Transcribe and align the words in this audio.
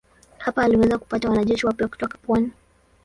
Hapa 0.37 0.63
aliweza 0.63 0.97
kupata 0.97 1.29
wanajeshi 1.29 1.65
wapya 1.65 1.87
kutoka 1.87 2.17
pwani. 2.17 2.51